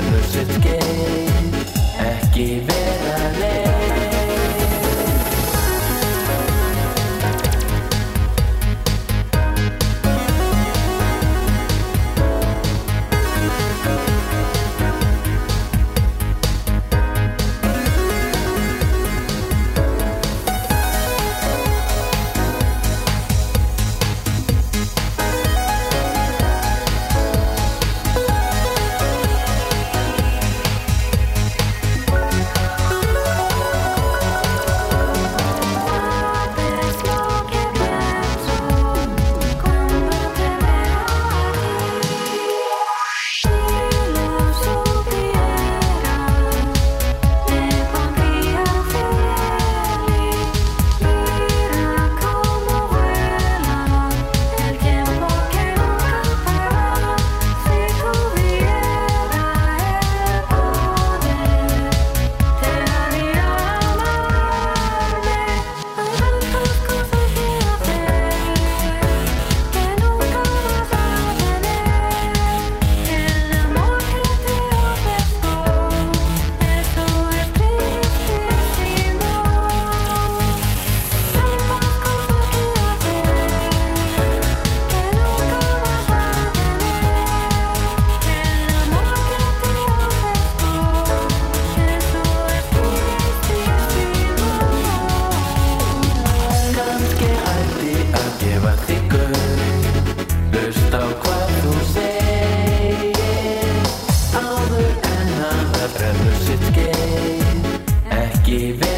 [0.00, 0.49] There's
[108.22, 108.89] Ekki vera